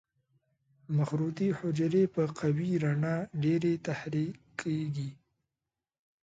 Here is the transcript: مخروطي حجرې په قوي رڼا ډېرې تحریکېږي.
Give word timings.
مخروطي 0.97 1.49
حجرې 1.59 2.03
په 2.15 2.23
قوي 2.39 2.71
رڼا 2.83 3.15
ډېرې 3.43 3.73
تحریکېږي. 3.87 5.09